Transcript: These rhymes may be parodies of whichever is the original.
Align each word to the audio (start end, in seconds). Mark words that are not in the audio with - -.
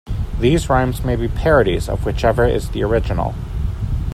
These 0.39 0.67
rhymes 0.67 1.03
may 1.05 1.15
be 1.15 1.27
parodies 1.27 1.87
of 1.87 2.07
whichever 2.07 2.47
is 2.47 2.69
the 2.71 2.83
original. 2.83 3.35